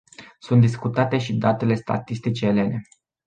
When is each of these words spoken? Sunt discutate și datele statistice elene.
Sunt 0.39 0.61
discutate 0.61 1.17
și 1.17 1.33
datele 1.33 1.73
statistice 1.75 2.45
elene. 2.45 2.81